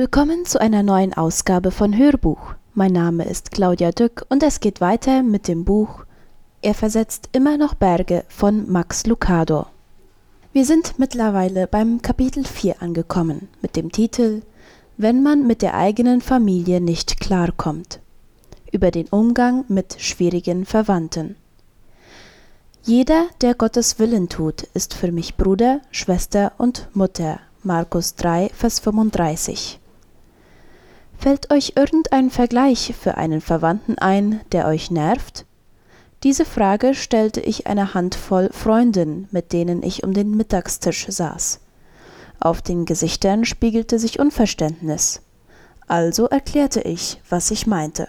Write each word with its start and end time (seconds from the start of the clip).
Willkommen 0.00 0.44
zu 0.44 0.60
einer 0.60 0.84
neuen 0.84 1.12
Ausgabe 1.12 1.72
von 1.72 1.98
Hörbuch. 1.98 2.54
Mein 2.72 2.92
Name 2.92 3.24
ist 3.24 3.50
Claudia 3.50 3.90
Dück 3.90 4.24
und 4.28 4.44
es 4.44 4.60
geht 4.60 4.80
weiter 4.80 5.24
mit 5.24 5.48
dem 5.48 5.64
Buch 5.64 6.04
Er 6.62 6.74
versetzt 6.74 7.28
immer 7.32 7.58
noch 7.58 7.74
Berge 7.74 8.22
von 8.28 8.70
Max 8.70 9.06
Lucado. 9.06 9.66
Wir 10.52 10.64
sind 10.64 11.00
mittlerweile 11.00 11.66
beim 11.66 12.00
Kapitel 12.00 12.44
4 12.44 12.80
angekommen 12.80 13.48
mit 13.60 13.74
dem 13.74 13.90
Titel 13.90 14.42
Wenn 14.96 15.24
man 15.24 15.48
mit 15.48 15.62
der 15.62 15.74
eigenen 15.74 16.20
Familie 16.20 16.80
nicht 16.80 17.18
klarkommt. 17.18 17.98
Über 18.70 18.92
den 18.92 19.08
Umgang 19.08 19.64
mit 19.66 19.96
schwierigen 19.98 20.64
Verwandten. 20.64 21.34
Jeder, 22.84 23.26
der 23.40 23.56
Gottes 23.56 23.98
Willen 23.98 24.28
tut, 24.28 24.62
ist 24.74 24.94
für 24.94 25.10
mich 25.10 25.36
Bruder, 25.36 25.80
Schwester 25.90 26.52
und 26.56 26.86
Mutter. 26.94 27.40
Markus 27.64 28.14
3, 28.14 28.50
Vers 28.54 28.78
35. 28.78 29.80
Fällt 31.18 31.52
euch 31.52 31.72
irgendein 31.74 32.30
Vergleich 32.30 32.94
für 32.96 33.16
einen 33.16 33.40
Verwandten 33.40 33.98
ein, 33.98 34.40
der 34.52 34.68
euch 34.68 34.92
nervt? 34.92 35.46
Diese 36.22 36.44
Frage 36.44 36.94
stellte 36.94 37.40
ich 37.40 37.66
einer 37.66 37.92
Handvoll 37.92 38.50
Freundinnen, 38.52 39.26
mit 39.32 39.52
denen 39.52 39.82
ich 39.82 40.04
um 40.04 40.14
den 40.14 40.36
Mittagstisch 40.36 41.06
saß. 41.08 41.58
Auf 42.38 42.62
den 42.62 42.84
Gesichtern 42.84 43.44
spiegelte 43.44 43.98
sich 43.98 44.20
Unverständnis. 44.20 45.20
Also 45.88 46.26
erklärte 46.26 46.82
ich, 46.82 47.20
was 47.28 47.50
ich 47.50 47.66
meinte. 47.66 48.08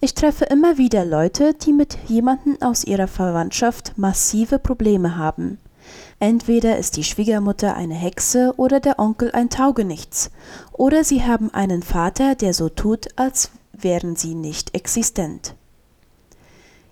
Ich 0.00 0.14
treffe 0.14 0.46
immer 0.46 0.78
wieder 0.78 1.04
Leute, 1.04 1.52
die 1.52 1.74
mit 1.74 1.98
jemandem 2.06 2.56
aus 2.62 2.84
ihrer 2.84 3.08
Verwandtschaft 3.08 3.92
massive 3.98 4.58
Probleme 4.58 5.18
haben. 5.18 5.58
Entweder 6.18 6.78
ist 6.78 6.96
die 6.96 7.04
Schwiegermutter 7.04 7.76
eine 7.76 7.94
Hexe 7.94 8.54
oder 8.56 8.80
der 8.80 8.98
Onkel 8.98 9.30
ein 9.32 9.50
Taugenichts, 9.50 10.30
oder 10.72 11.04
sie 11.04 11.24
haben 11.24 11.52
einen 11.52 11.82
Vater, 11.82 12.34
der 12.34 12.54
so 12.54 12.68
tut, 12.68 13.08
als 13.16 13.50
wären 13.72 14.16
sie 14.16 14.34
nicht 14.34 14.74
existent. 14.74 15.54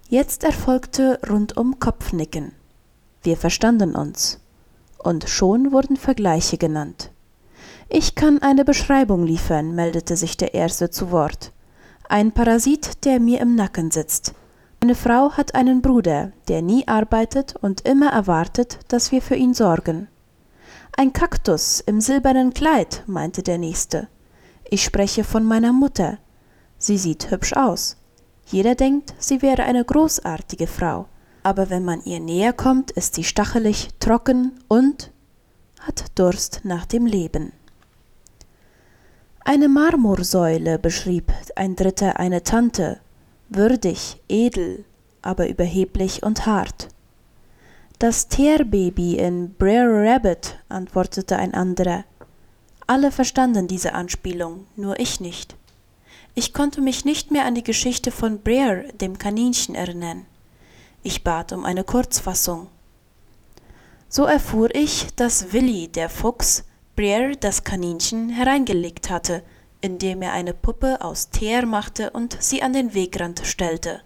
Jetzt 0.09 0.45
erfolgte 0.45 1.19
rundum 1.29 1.79
Kopfnicken. 1.81 2.53
Wir 3.23 3.37
verstanden 3.37 3.97
uns. 3.97 4.39
Und 4.99 5.29
schon 5.29 5.73
wurden 5.73 5.97
Vergleiche 5.97 6.59
genannt. 6.59 7.11
Ich 7.89 8.15
kann 8.15 8.41
eine 8.41 8.65
Beschreibung 8.65 9.25
liefern, 9.25 9.75
meldete 9.75 10.17
sich 10.17 10.37
der 10.37 10.55
Erste 10.55 10.91
zu 10.91 11.11
Wort. 11.11 11.53
Ein 12.09 12.33
Parasit, 12.33 13.05
der 13.05 13.21
mir 13.21 13.41
im 13.41 13.55
Nacken 13.55 13.91
sitzt. 13.91 14.35
Meine 14.85 14.97
Frau 14.97 15.33
hat 15.33 15.55
einen 15.55 15.81
Bruder, 15.81 16.33
der 16.47 16.61
nie 16.61 16.87
arbeitet 16.87 17.57
und 17.57 17.89
immer 17.89 18.11
erwartet, 18.11 18.81
dass 18.89 19.13
wir 19.13 19.23
für 19.23 19.35
ihn 19.35 19.55
sorgen. 19.55 20.09
Ein 20.95 21.15
Kaktus 21.15 21.81
im 21.81 22.03
silbernen 22.03 22.53
Kleid, 22.53 23.03
meinte 23.07 23.43
der 23.43 23.57
Nächste. 23.57 24.09
Ich 24.69 24.85
spreche 24.85 25.25
von 25.25 25.43
meiner 25.43 25.73
Mutter. 25.73 26.19
Sie 26.77 26.99
sieht 26.99 27.31
hübsch 27.31 27.55
aus. 27.55 27.97
Jeder 28.45 28.75
denkt, 28.75 29.15
sie 29.19 29.41
wäre 29.41 29.63
eine 29.63 29.87
großartige 29.87 30.67
Frau, 30.67 31.07
aber 31.43 31.71
wenn 31.71 31.87
man 31.87 32.05
ihr 32.05 32.21
näher 32.21 32.53
kommt, 32.53 32.91
ist 32.91 33.15
sie 33.15 33.25
stachelig, 33.25 33.89
trocken 34.01 34.53
und 34.69 35.13
hat 35.81 36.05
Durst 36.15 36.61
nach 36.65 36.85
dem 36.85 37.07
Leben. 37.07 37.53
Eine 39.47 39.71
Marmorsäule 39.71 40.79
beschrieb 40.79 41.33
ein 41.57 41.75
Dritter 41.75 42.21
eine 42.21 42.43
Tante, 42.43 43.01
würdig, 43.55 44.21
edel, 44.29 44.85
aber 45.23 45.49
überheblich 45.49 46.23
und 46.23 46.47
hart. 46.47 46.89
Das 47.99 48.29
Teerbaby 48.29 49.17
in 49.17 49.55
Brer 49.55 49.87
Rabbit, 49.89 50.59
antwortete 50.69 51.37
ein 51.37 51.55
anderer. 51.55 52.05
Alle 52.87 53.11
verstanden 53.11 53.67
diese 53.67 53.95
Anspielung, 53.95 54.67
nur 54.77 54.99
ich 54.99 55.21
nicht. 55.21 55.57
Ich 56.35 56.53
konnte 56.53 56.81
mich 56.81 57.05
nicht 57.05 57.31
mehr 57.31 57.47
an 57.47 57.55
die 57.55 57.63
Geschichte 57.63 58.11
von 58.11 58.41
Brer, 58.41 58.83
dem 59.01 59.19
Kaninchen, 59.19 59.75
erinnern. 59.75 60.27
Ich 61.03 61.23
bat 61.23 61.53
um 61.53 61.65
eine 61.65 61.85
Kurzfassung. 61.85 62.69
So 64.09 64.25
erfuhr 64.25 64.75
ich, 64.75 65.15
dass 65.17 65.53
Willi, 65.53 65.89
der 65.89 66.09
Fuchs, 66.09 66.65
Brer 66.97 67.37
das 67.37 67.65
Kaninchen 67.65 68.29
hereingelegt 68.29 69.11
hatte, 69.11 69.43
indem 69.85 70.23
er 70.23 70.33
eine 70.33 70.55
Puppe 70.55 71.03
aus 71.03 71.29
Teer 71.29 71.67
machte 71.67 72.09
und 72.13 72.39
sie 72.41 72.63
an 72.63 72.73
den 72.73 72.95
Wegrand 72.95 73.43
stellte. 73.45 74.01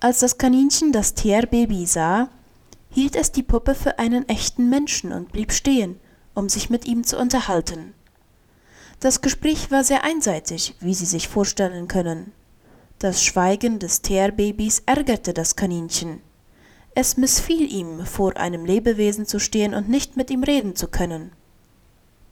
Als 0.00 0.18
das 0.18 0.36
Kaninchen 0.36 0.90
das 0.90 1.14
Teerbaby 1.14 1.86
sah, 1.86 2.28
hielt 2.90 3.14
es 3.14 3.30
die 3.30 3.44
Puppe 3.44 3.76
für 3.76 4.00
einen 4.00 4.28
echten 4.28 4.68
Menschen 4.68 5.12
und 5.12 5.30
blieb 5.30 5.52
stehen, 5.52 6.00
um 6.34 6.48
sich 6.48 6.70
mit 6.70 6.86
ihm 6.86 7.04
zu 7.04 7.18
unterhalten. 7.18 7.94
Das 8.98 9.20
Gespräch 9.20 9.70
war 9.70 9.84
sehr 9.84 10.02
einseitig, 10.02 10.74
wie 10.80 10.94
Sie 10.94 11.06
sich 11.06 11.28
vorstellen 11.28 11.86
können. 11.86 12.32
Das 12.98 13.22
Schweigen 13.22 13.78
des 13.78 14.02
Teerbabys 14.02 14.82
ärgerte 14.86 15.32
das 15.32 15.54
Kaninchen. 15.54 16.20
Es 16.96 17.16
missfiel 17.16 17.72
ihm, 17.72 18.04
vor 18.06 18.36
einem 18.38 18.64
Lebewesen 18.64 19.24
zu 19.24 19.38
stehen 19.38 19.72
und 19.72 19.88
nicht 19.88 20.16
mit 20.16 20.32
ihm 20.32 20.42
reden 20.42 20.74
zu 20.74 20.88
können. 20.88 21.30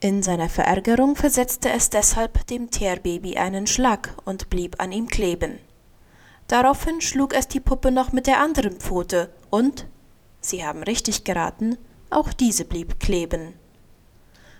In 0.01 0.21
seiner 0.23 0.49
Verärgerung 0.49 1.15
versetzte 1.15 1.69
es 1.69 1.89
deshalb 1.89 2.45
dem 2.47 2.69
Teerbaby 2.69 3.37
einen 3.37 3.65
Schlag 3.65 4.15
und 4.25 4.49
blieb 4.49 4.81
an 4.81 4.91
ihm 4.91 5.07
kleben. 5.07 5.57
Daraufhin 6.47 7.01
schlug 7.01 7.33
es 7.33 7.47
die 7.47 7.59
Puppe 7.59 7.91
noch 7.91 8.11
mit 8.11 8.27
der 8.27 8.39
anderen 8.39 8.77
Pfote 8.79 9.29
und, 9.49 9.87
Sie 10.41 10.63
haben 10.63 10.83
richtig 10.83 11.23
geraten, 11.23 11.77
auch 12.11 12.31
diese 12.31 12.65
blieb 12.65 12.99
kleben. 12.99 13.53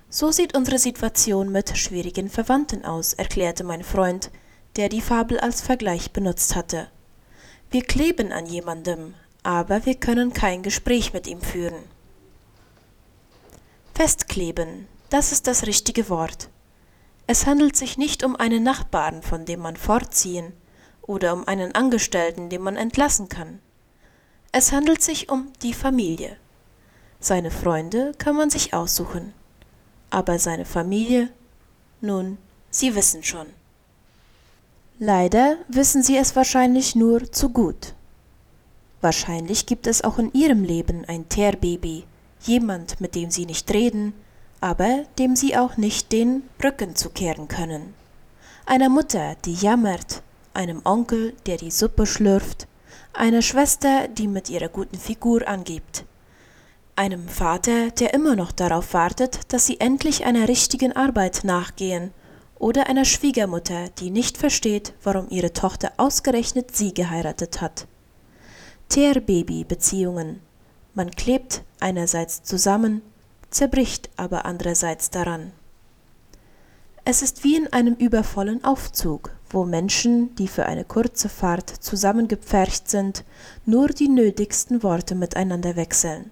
So 0.10 0.32
sieht 0.32 0.56
unsere 0.56 0.80
Situation 0.80 1.52
mit 1.52 1.78
schwierigen 1.78 2.30
Verwandten 2.30 2.86
aus, 2.86 3.14
erklärte 3.14 3.64
mein 3.64 3.84
Freund, 3.84 4.32
der 4.78 4.90
die 4.90 5.02
Fabel 5.02 5.40
als 5.40 5.62
Vergleich 5.62 6.12
benutzt 6.12 6.56
hatte. 6.56 6.88
Wir 7.70 7.84
kleben 7.84 8.32
an 8.32 8.46
jemandem, 8.46 9.14
aber 9.44 9.86
wir 9.86 9.96
können 9.96 10.34
kein 10.34 10.64
Gespräch 10.64 11.14
mit 11.14 11.28
ihm 11.28 11.42
führen. 11.42 11.84
Festkleben, 13.94 14.88
das 15.10 15.32
ist 15.32 15.48
das 15.48 15.66
richtige 15.66 16.10
Wort. 16.10 16.50
Es 17.28 17.46
handelt 17.46 17.76
sich 17.76 17.98
nicht 17.98 18.24
um 18.24 18.36
einen 18.36 18.64
Nachbarn, 18.64 19.22
von 19.22 19.46
dem 19.46 19.60
man 19.62 19.78
fortziehen, 19.78 20.54
oder 21.02 21.34
um 21.34 21.48
einen 21.48 21.74
Angestellten, 21.74 22.50
den 22.50 22.62
man 22.62 22.78
entlassen 22.78 23.30
kann. 23.30 23.60
Es 24.52 24.72
handelt 24.72 25.02
sich 25.02 25.30
um 25.30 25.52
die 25.62 25.74
Familie. 25.74 26.38
Seine 27.20 27.52
Freunde 27.52 28.14
kann 28.18 28.36
man 28.36 28.50
sich 28.50 28.74
aussuchen. 28.74 29.34
Aber 30.10 30.40
seine 30.40 30.66
Familie, 30.66 31.30
nun, 32.02 32.38
Sie 32.70 32.96
wissen 32.96 33.24
schon. 33.24 33.48
Leider 35.00 35.58
wissen 35.68 36.04
Sie 36.04 36.18
es 36.18 36.36
wahrscheinlich 36.36 36.96
nur 36.96 37.32
zu 37.32 37.50
gut. 37.50 37.94
Wahrscheinlich 39.02 39.66
gibt 39.66 39.88
es 39.88 40.04
auch 40.04 40.20
in 40.20 40.34
Ihrem 40.34 40.64
Leben 40.64 41.06
ein 41.06 41.28
Teerbaby, 41.28 42.06
jemand, 42.42 43.02
mit 43.02 43.16
dem 43.16 43.30
Sie 43.30 43.46
nicht 43.46 43.72
reden, 43.72 44.14
aber 44.62 45.04
dem 45.20 45.36
sie 45.36 45.58
auch 45.58 45.78
nicht 45.78 46.12
den 46.12 46.44
Rücken 46.64 46.96
zukehren 46.96 47.48
können. 47.48 47.94
Einer 48.66 48.90
Mutter, 48.90 49.36
die 49.46 49.54
jammert, 49.54 50.24
einem 50.54 50.82
Onkel, 50.86 51.34
der 51.46 51.58
die 51.58 51.72
Suppe 51.72 52.06
schlürft, 52.06 52.68
einer 53.14 53.42
Schwester, 53.42 54.08
die 54.08 54.28
mit 54.28 54.50
ihrer 54.50 54.70
guten 54.70 54.98
Figur 54.98 55.48
angibt, 55.48 56.06
einem 56.96 57.28
Vater, 57.28 57.92
der 57.92 58.14
immer 58.14 58.36
noch 58.36 58.52
darauf 58.52 58.94
wartet, 58.94 59.40
dass 59.50 59.66
sie 59.66 59.80
endlich 59.80 60.26
einer 60.26 60.48
richtigen 60.48 60.94
Arbeit 60.94 61.44
nachgehen, 61.44 62.12
oder 62.58 62.88
einer 62.88 63.04
Schwiegermutter, 63.04 63.90
die 64.00 64.10
nicht 64.10 64.38
versteht, 64.38 64.94
warum 65.04 65.28
ihre 65.30 65.52
Tochter 65.52 65.92
ausgerechnet 65.98 66.74
sie 66.74 66.94
geheiratet 66.94 67.60
hat. 67.60 67.86
Teerbaby-Beziehungen. 68.88 70.40
Man 70.94 71.12
klebt 71.12 71.64
einerseits 71.82 72.44
zusammen, 72.44 73.02
zerbricht 73.50 74.10
aber 74.18 74.46
andererseits 74.46 75.10
daran. 75.10 75.52
Es 77.08 77.22
ist 77.22 77.44
wie 77.44 77.56
in 77.56 77.72
einem 77.72 77.94
übervollen 77.94 78.64
Aufzug, 78.64 79.32
wo 79.50 79.64
Menschen, 79.64 80.34
die 80.36 80.48
für 80.48 80.66
eine 80.66 80.84
kurze 80.84 81.30
Fahrt 81.30 81.70
zusammengepfercht 81.70 82.90
sind, 82.90 83.24
nur 83.66 83.90
die 83.90 84.10
nötigsten 84.10 84.82
Worte 84.82 85.14
miteinander 85.14 85.76
wechseln. 85.76 86.32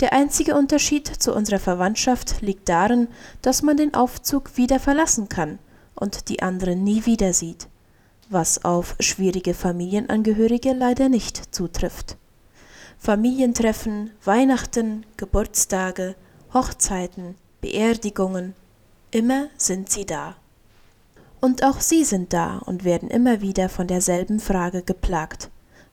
Der 0.00 0.12
einzige 0.12 0.56
Unterschied 0.56 1.06
zu 1.06 1.32
unserer 1.32 1.60
Verwandtschaft 1.60 2.40
liegt 2.40 2.68
darin, 2.68 3.06
dass 3.40 3.62
man 3.62 3.76
den 3.76 3.94
Aufzug 3.94 4.56
wieder 4.56 4.80
verlassen 4.80 5.28
kann 5.28 5.60
und 5.94 6.28
die 6.28 6.42
anderen 6.42 6.82
nie 6.82 7.06
wieder 7.06 7.32
sieht, 7.32 7.68
was 8.28 8.64
auf 8.64 8.96
schwierige 8.98 9.54
Familienangehörige 9.54 10.72
leider 10.72 11.08
nicht 11.08 11.54
zutrifft. 11.54 12.16
Familientreffen, 12.98 14.10
Weihnachten, 14.24 15.06
Geburtstage, 15.16 16.16
Hochzeiten, 16.52 17.36
Beerdigungen, 17.60 18.54
immer 19.12 19.46
sind 19.56 19.88
sie 19.88 20.04
da. 20.04 20.34
Und 21.40 21.62
auch 21.62 21.80
sie 21.80 22.02
sind 22.02 22.32
da 22.32 22.58
und 22.58 22.82
werden 22.82 23.08
immer 23.08 23.40
wieder 23.40 23.68
von 23.68 23.86
derselben 23.86 24.40
Frage 24.40 24.82
geplagt. 24.82 25.48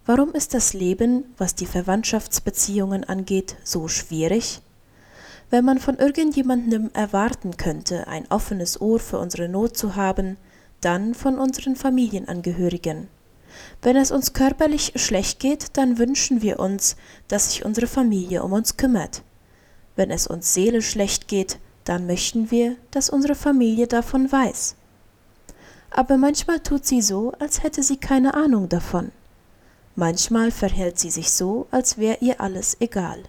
Warum 0.08 0.34
ist 0.34 0.56
das 0.56 0.74
Leben, 0.74 1.26
was 1.38 1.54
die 1.54 1.68
Verwandtschaftsbeziehungen 1.68 3.04
angeht, 3.04 3.56
so 3.64 3.88
schwierig? 3.88 4.62
Wenn 5.52 5.64
man 5.64 5.78
von 5.78 5.98
irgendjemandem 5.98 6.90
erwarten 6.92 7.58
könnte, 7.58 8.08
ein 8.08 8.26
offenes 8.32 8.82
Ohr 8.82 9.00
für 9.00 9.20
unsere 9.20 9.48
Not 9.48 9.78
zu 9.78 9.96
haben, 9.96 10.38
dann 10.82 11.14
von 11.14 11.38
unseren 11.38 11.76
Familienangehörigen. 11.76 13.10
Wenn 13.84 13.96
es 13.96 14.10
uns 14.10 14.34
körperlich 14.34 14.94
schlecht 14.96 15.40
geht, 15.40 15.78
dann 15.78 16.00
wünschen 16.00 16.42
wir 16.42 16.60
uns, 16.60 16.96
dass 17.28 17.52
sich 17.52 17.64
unsere 17.64 17.86
Familie 17.86 18.42
um 18.42 18.54
uns 18.54 18.76
kümmert. 18.76 19.22
Wenn 19.98 20.12
es 20.12 20.28
uns 20.28 20.54
seelisch 20.54 20.92
schlecht 20.92 21.28
geht, 21.28 21.60
dann 21.84 22.08
möchten 22.08 22.52
wir, 22.52 22.78
dass 22.92 23.10
unsere 23.10 23.36
Familie 23.36 23.88
davon 23.88 24.32
weiß. 24.32 24.76
Aber 25.90 26.18
manchmal 26.18 26.60
tut 26.60 26.86
sie 26.86 27.02
so, 27.02 27.34
als 27.40 27.64
hätte 27.64 27.82
sie 27.84 27.98
keine 27.98 28.36
Ahnung 28.36 28.70
davon. 28.70 29.12
Manchmal 29.96 30.52
verhält 30.52 31.00
sie 31.00 31.10
sich 31.10 31.32
so, 31.32 31.68
als 31.72 31.98
wäre 31.98 32.20
ihr 32.22 32.40
alles 32.40 32.78
egal. 32.80 33.24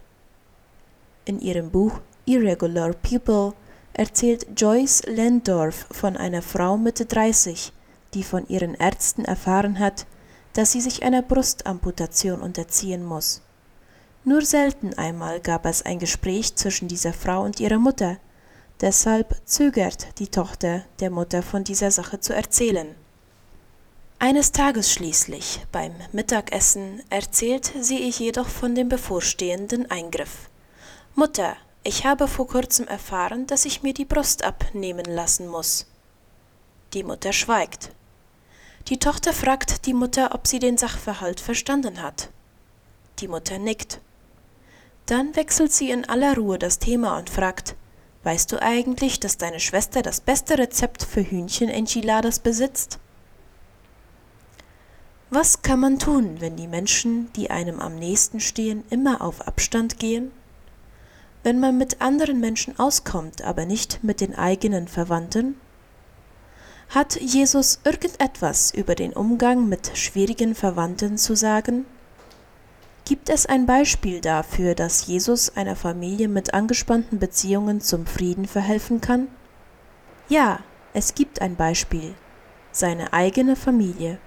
In 1.24 1.40
ihrem 1.40 1.70
Buch 1.70 2.00
Irregular 2.26 2.92
People 2.92 3.54
erzählt 3.94 4.46
Joyce 4.54 5.04
Lendorf 5.06 5.86
von 5.90 6.16
einer 6.16 6.42
Frau 6.42 6.76
Mitte 6.76 7.06
30, 7.06 7.72
die 8.12 8.22
von 8.22 8.46
ihren 8.48 8.74
Ärzten 8.74 9.24
erfahren 9.24 9.78
hat, 9.78 10.06
dass 10.52 10.72
sie 10.72 10.82
sich 10.82 11.02
einer 11.02 11.22
Brustamputation 11.22 12.42
unterziehen 12.42 13.04
muss. 13.04 13.40
Nur 14.28 14.44
selten 14.44 14.92
einmal 14.92 15.40
gab 15.40 15.64
es 15.64 15.80
ein 15.80 15.98
Gespräch 15.98 16.54
zwischen 16.54 16.86
dieser 16.86 17.14
Frau 17.14 17.40
und 17.44 17.60
ihrer 17.60 17.78
Mutter, 17.78 18.18
deshalb 18.78 19.34
zögert 19.46 20.18
die 20.18 20.28
Tochter 20.28 20.84
der 21.00 21.08
Mutter 21.08 21.42
von 21.42 21.64
dieser 21.64 21.90
Sache 21.90 22.20
zu 22.20 22.34
erzählen. 22.34 22.94
Eines 24.18 24.52
Tages 24.52 24.92
schließlich, 24.92 25.64
beim 25.72 25.94
Mittagessen, 26.12 27.00
erzählt 27.08 27.72
sie 27.80 28.00
ich 28.00 28.18
jedoch 28.18 28.48
von 28.48 28.74
dem 28.74 28.90
bevorstehenden 28.90 29.90
Eingriff. 29.90 30.50
Mutter, 31.14 31.56
ich 31.82 32.04
habe 32.04 32.28
vor 32.28 32.48
kurzem 32.48 32.86
erfahren, 32.86 33.46
dass 33.46 33.64
ich 33.64 33.82
mir 33.82 33.94
die 33.94 34.04
Brust 34.04 34.44
abnehmen 34.44 35.06
lassen 35.06 35.48
muss. 35.48 35.86
Die 36.92 37.02
Mutter 37.02 37.32
schweigt. 37.32 37.92
Die 38.88 38.98
Tochter 38.98 39.32
fragt 39.32 39.86
die 39.86 39.94
Mutter, 39.94 40.34
ob 40.34 40.46
sie 40.46 40.58
den 40.58 40.76
Sachverhalt 40.76 41.40
verstanden 41.40 42.02
hat. 42.02 42.28
Die 43.20 43.28
Mutter 43.28 43.58
nickt. 43.58 44.02
Dann 45.08 45.34
wechselt 45.34 45.72
sie 45.72 45.90
in 45.90 46.08
aller 46.08 46.36
Ruhe 46.36 46.58
das 46.58 46.78
Thema 46.78 47.18
und 47.18 47.28
fragt, 47.28 47.74
Weißt 48.22 48.52
du 48.52 48.62
eigentlich, 48.62 49.18
dass 49.18 49.38
deine 49.38 49.58
Schwester 49.58 50.02
das 50.02 50.20
beste 50.20 50.56
Rezept 50.56 51.02
für 51.02 51.22
Hühnchen-Enchiladas 51.22 52.38
besitzt? 52.38 53.00
Was 55.30 55.62
kann 55.62 55.80
man 55.80 55.98
tun, 55.98 56.36
wenn 56.40 56.56
die 56.56 56.68
Menschen, 56.68 57.32
die 57.34 57.50
einem 57.50 57.80
am 57.80 57.96
nächsten 57.96 58.38
stehen, 58.38 58.84
immer 58.90 59.20
auf 59.20 59.46
Abstand 59.48 59.98
gehen? 59.98 60.30
wenn 61.42 61.60
man 61.60 61.78
mit 61.78 62.00
anderen 62.00 62.40
Menschen 62.40 62.78
auskommt, 62.78 63.42
aber 63.42 63.64
nicht 63.64 64.02
mit 64.02 64.20
den 64.20 64.34
eigenen 64.34 64.88
Verwandten? 64.88 65.56
Hat 66.90 67.20
Jesus 67.20 67.80
irgendetwas 67.84 68.72
über 68.72 68.94
den 68.94 69.12
Umgang 69.12 69.68
mit 69.68 69.96
schwierigen 69.96 70.54
Verwandten 70.54 71.18
zu 71.18 71.36
sagen? 71.36 71.84
Gibt 73.08 73.30
es 73.30 73.46
ein 73.46 73.64
Beispiel 73.64 74.20
dafür, 74.20 74.74
dass 74.74 75.06
Jesus 75.06 75.56
einer 75.56 75.76
Familie 75.76 76.28
mit 76.28 76.52
angespannten 76.52 77.18
Beziehungen 77.18 77.80
zum 77.80 78.04
Frieden 78.04 78.44
verhelfen 78.44 79.00
kann? 79.00 79.28
Ja, 80.28 80.60
es 80.92 81.14
gibt 81.14 81.40
ein 81.40 81.56
Beispiel, 81.56 82.14
seine 82.70 83.14
eigene 83.14 83.56
Familie. 83.56 84.18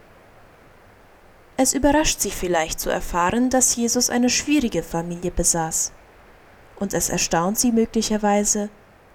Es 1.58 1.76
überrascht 1.76 2.22
Sie 2.22 2.32
vielleicht 2.32 2.80
zu 2.80 2.90
erfahren, 2.90 3.52
dass 3.52 3.76
Jesus 3.76 4.10
eine 4.10 4.32
schwierige 4.32 4.82
Familie 4.82 5.30
besaß 5.30 5.92
und 6.80 6.96
es 6.96 7.10
erstaunt 7.10 7.60
sie 7.60 7.72
möglicherweise, 7.72 8.70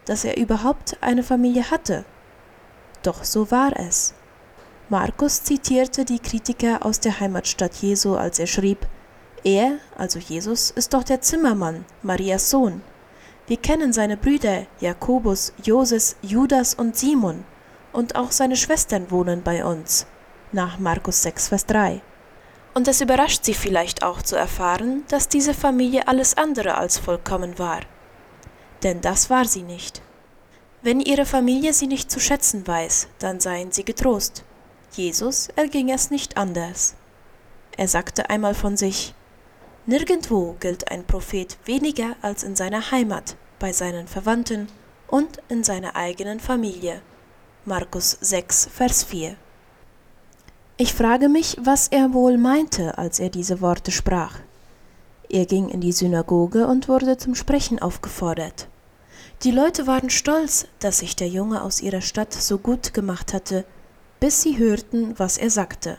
dass 0.04 0.24
er 0.24 0.36
überhaupt 0.36 0.96
eine 1.00 1.24
Familie 1.24 1.72
hatte. 1.72 2.04
Doch 3.02 3.24
so 3.24 3.50
war 3.50 3.76
es. 3.76 4.14
Markus 4.90 5.42
zitierte 5.42 6.04
die 6.04 6.20
Kritiker 6.20 6.86
aus 6.86 7.00
der 7.00 7.18
Heimatstadt 7.18 7.74
Jesu, 7.74 8.14
als 8.14 8.38
er 8.38 8.46
schrieb, 8.46 8.86
er, 9.46 9.78
also 9.96 10.18
Jesus, 10.18 10.70
ist 10.70 10.92
doch 10.92 11.04
der 11.04 11.22
Zimmermann, 11.22 11.84
Marias 12.02 12.50
Sohn. 12.50 12.82
Wir 13.46 13.56
kennen 13.56 13.92
seine 13.92 14.16
Brüder 14.16 14.66
Jakobus, 14.80 15.54
Joses, 15.62 16.16
Judas 16.20 16.74
und 16.74 16.96
Simon, 16.96 17.44
und 17.92 18.16
auch 18.16 18.32
seine 18.32 18.56
Schwestern 18.56 19.10
wohnen 19.10 19.42
bei 19.42 19.64
uns. 19.64 20.06
Nach 20.52 20.78
Markus 20.78 21.22
6, 21.22 21.48
Vers 21.48 21.66
3 21.66 22.02
und 22.76 22.88
es 22.88 23.00
überrascht 23.00 23.42
sie 23.42 23.54
vielleicht 23.54 24.02
auch 24.02 24.20
zu 24.20 24.36
erfahren, 24.36 25.04
dass 25.08 25.28
diese 25.28 25.54
Familie 25.54 26.08
alles 26.08 26.36
andere 26.36 26.76
als 26.76 26.98
vollkommen 26.98 27.58
war. 27.58 27.80
Denn 28.82 29.00
das 29.00 29.30
war 29.30 29.46
sie 29.46 29.62
nicht. 29.62 30.02
Wenn 30.82 31.00
ihre 31.00 31.24
Familie 31.24 31.72
sie 31.72 31.86
nicht 31.86 32.10
zu 32.10 32.20
schätzen 32.20 32.66
weiß, 32.66 33.08
dann 33.18 33.40
seien 33.40 33.72
sie 33.72 33.82
getrost. 33.82 34.44
Jesus 34.92 35.48
erging 35.56 35.88
es 35.88 36.10
nicht 36.10 36.36
anders. 36.36 36.96
Er 37.78 37.88
sagte 37.88 38.28
einmal 38.28 38.54
von 38.54 38.76
sich, 38.76 39.14
Nirgendwo 39.86 40.56
gilt 40.60 40.90
ein 40.90 41.04
Prophet 41.04 41.56
weniger 41.64 42.16
als 42.22 42.42
in 42.42 42.56
seiner 42.56 42.90
Heimat, 42.90 43.36
bei 43.58 43.72
seinen 43.72 44.08
Verwandten 44.08 44.68
und 45.08 45.40
in 45.48 45.64
seiner 45.64 45.96
eigenen 45.96 46.40
Familie. 46.40 47.00
Markus 47.64 48.18
6, 48.20 48.68
Vers 48.72 49.04
4 49.04 49.36
ich 50.78 50.92
frage 50.92 51.30
mich, 51.30 51.56
was 51.58 51.88
er 51.88 52.12
wohl 52.12 52.36
meinte, 52.36 52.98
als 52.98 53.18
er 53.18 53.30
diese 53.30 53.62
Worte 53.62 53.90
sprach. 53.90 54.40
Er 55.30 55.46
ging 55.46 55.70
in 55.70 55.80
die 55.80 55.92
Synagoge 55.92 56.66
und 56.66 56.86
wurde 56.86 57.16
zum 57.16 57.34
Sprechen 57.34 57.78
aufgefordert. 57.78 58.68
Die 59.42 59.52
Leute 59.52 59.86
waren 59.86 60.10
stolz, 60.10 60.66
dass 60.78 60.98
sich 60.98 61.16
der 61.16 61.28
Junge 61.28 61.62
aus 61.62 61.80
ihrer 61.80 62.02
Stadt 62.02 62.34
so 62.34 62.58
gut 62.58 62.92
gemacht 62.92 63.32
hatte, 63.32 63.64
bis 64.20 64.42
sie 64.42 64.58
hörten, 64.58 65.18
was 65.18 65.38
er 65.38 65.48
sagte. 65.48 65.96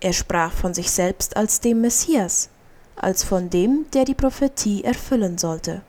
Er 0.00 0.12
sprach 0.12 0.52
von 0.52 0.74
sich 0.74 0.90
selbst 0.90 1.38
als 1.38 1.60
dem 1.60 1.80
Messias, 1.80 2.50
als 2.96 3.24
von 3.24 3.50
dem, 3.50 3.86
der 3.92 4.04
die 4.04 4.14
Prophetie 4.14 4.84
erfüllen 4.84 5.38
sollte. 5.38 5.82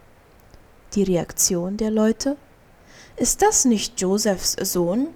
Die 0.94 1.03
Reaktion 1.03 1.77
der 1.77 1.92
Leute? 1.92 2.38
Ist 3.15 3.42
das 3.42 3.65
nicht 3.65 4.00
Josephs 4.00 4.53
Sohn? 4.62 5.07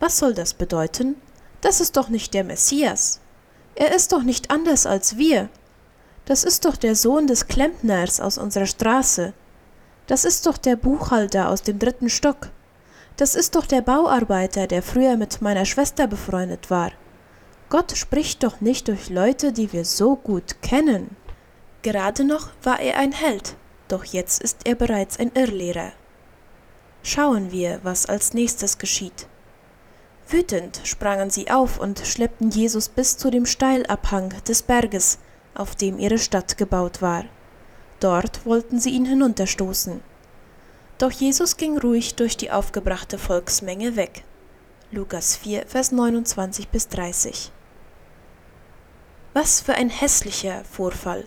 Was 0.00 0.18
soll 0.18 0.34
das 0.34 0.54
bedeuten? 0.54 1.16
Das 1.60 1.80
ist 1.80 1.96
doch 1.96 2.08
nicht 2.08 2.34
der 2.34 2.44
Messias. 2.44 3.20
Er 3.74 3.94
ist 3.94 4.12
doch 4.12 4.22
nicht 4.22 4.50
anders 4.50 4.86
als 4.86 5.16
wir. 5.16 5.48
Das 6.24 6.44
ist 6.44 6.64
doch 6.64 6.76
der 6.76 6.94
Sohn 6.94 7.26
des 7.26 7.46
Klempners 7.46 8.20
aus 8.20 8.38
unserer 8.38 8.66
Straße. 8.66 9.32
Das 10.06 10.24
ist 10.24 10.46
doch 10.46 10.56
der 10.56 10.76
Buchhalter 10.76 11.48
aus 11.48 11.62
dem 11.62 11.78
dritten 11.78 12.08
Stock. 12.08 12.50
Das 13.16 13.34
ist 13.34 13.54
doch 13.54 13.66
der 13.66 13.80
Bauarbeiter, 13.80 14.66
der 14.66 14.82
früher 14.82 15.16
mit 15.16 15.40
meiner 15.40 15.64
Schwester 15.64 16.06
befreundet 16.06 16.70
war. 16.70 16.92
Gott 17.68 17.96
spricht 17.96 18.44
doch 18.44 18.60
nicht 18.60 18.86
durch 18.88 19.10
Leute, 19.10 19.52
die 19.52 19.72
wir 19.72 19.84
so 19.84 20.14
gut 20.16 20.62
kennen. 20.62 21.16
Gerade 21.82 22.24
noch 22.24 22.50
war 22.62 22.80
er 22.80 22.98
ein 22.98 23.12
Held, 23.12 23.56
doch 23.88 24.04
jetzt 24.04 24.42
ist 24.42 24.60
er 24.64 24.76
bereits 24.76 25.18
ein 25.18 25.32
Irrlehrer. 25.34 25.92
Schauen 27.02 27.50
wir, 27.52 27.80
was 27.82 28.06
als 28.06 28.34
nächstes 28.34 28.78
geschieht. 28.78 29.26
Wütend 30.28 30.80
sprangen 30.84 31.30
sie 31.30 31.50
auf 31.50 31.78
und 31.78 32.00
schleppten 32.00 32.50
Jesus 32.50 32.88
bis 32.88 33.16
zu 33.16 33.30
dem 33.30 33.46
Steilabhang 33.46 34.34
des 34.48 34.62
Berges, 34.62 35.18
auf 35.54 35.74
dem 35.76 35.98
ihre 35.98 36.18
Stadt 36.18 36.58
gebaut 36.58 37.00
war. 37.02 37.24
Dort 38.00 38.44
wollten 38.44 38.78
sie 38.80 38.90
ihn 38.90 39.06
hinunterstoßen. 39.06 40.00
Doch 40.98 41.12
Jesus 41.12 41.56
ging 41.56 41.78
ruhig 41.78 42.14
durch 42.14 42.36
die 42.36 42.50
aufgebrachte 42.50 43.18
Volksmenge 43.18 43.96
weg. 43.96 44.24
Lukas 44.90 45.36
4, 45.36 45.66
Vers 45.66 45.92
29 45.92 46.68
bis 46.68 46.88
30. 46.88 47.52
Was 49.38 49.60
für 49.60 49.74
ein 49.74 49.90
hässlicher 49.90 50.64
Vorfall. 50.64 51.24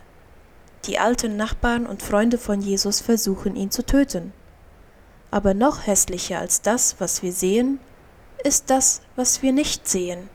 Die 0.85 0.97
alten 0.97 1.37
Nachbarn 1.37 1.85
und 1.85 2.01
Freunde 2.01 2.39
von 2.39 2.59
Jesus 2.59 3.01
versuchen 3.01 3.55
ihn 3.55 3.69
zu 3.69 3.85
töten. 3.85 4.33
Aber 5.29 5.53
noch 5.53 5.85
hässlicher 5.85 6.39
als 6.39 6.63
das, 6.63 6.95
was 6.97 7.21
wir 7.21 7.31
sehen, 7.31 7.79
ist 8.43 8.71
das, 8.71 9.01
was 9.15 9.43
wir 9.43 9.53
nicht 9.53 9.87
sehen. 9.87 10.27